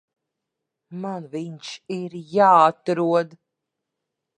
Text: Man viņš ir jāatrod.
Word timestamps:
Man 1.03 1.29
viņš 1.37 1.75
ir 1.99 2.19
jāatrod. 2.39 3.41